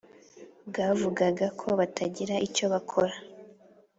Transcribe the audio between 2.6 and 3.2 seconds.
bukora